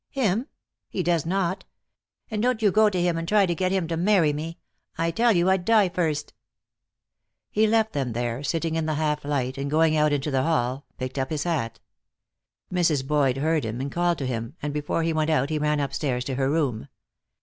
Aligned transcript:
"Him? 0.09 0.47
He 0.89 1.03
does 1.03 1.27
not. 1.27 1.63
And 2.31 2.41
don't 2.41 2.63
you 2.63 2.71
go 2.71 2.89
to 2.89 2.99
him 2.99 3.19
and 3.19 3.27
try 3.27 3.45
to 3.45 3.53
get 3.53 3.71
him 3.71 3.87
to 3.87 3.95
marry 3.95 4.33
me. 4.33 4.57
I 4.97 5.11
tell 5.11 5.31
you 5.31 5.47
I'd 5.47 5.63
die 5.63 5.89
first." 5.89 6.33
He 7.51 7.67
left 7.67 7.93
them 7.93 8.13
there, 8.13 8.41
sitting 8.43 8.73
in 8.73 8.87
the 8.87 8.95
half 8.95 9.23
light, 9.23 9.59
and 9.59 9.69
going 9.69 9.95
out 9.95 10.11
into 10.11 10.31
the 10.31 10.41
hall 10.41 10.87
picked 10.97 11.19
up 11.19 11.29
his 11.29 11.43
hat. 11.43 11.79
Mrs. 12.73 13.05
Boyd 13.05 13.37
heard 13.37 13.63
him 13.63 13.79
and 13.79 13.91
called 13.91 14.17
to 14.17 14.25
him, 14.25 14.55
and 14.59 14.73
before 14.73 15.03
he 15.03 15.13
went 15.13 15.29
out 15.29 15.51
he 15.51 15.59
ran 15.59 15.79
upstairs 15.79 16.23
to 16.25 16.33
her 16.33 16.49
room. 16.49 16.87